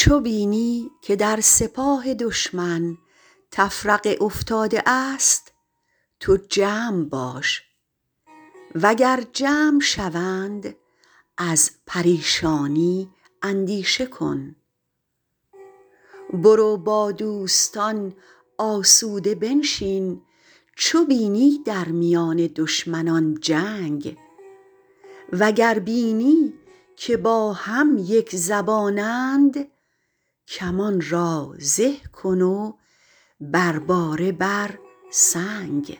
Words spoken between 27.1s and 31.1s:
با هم یک زبانند کمان